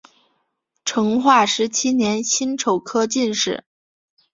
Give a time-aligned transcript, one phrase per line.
[0.83, 3.63] 成化十七年辛丑科进士。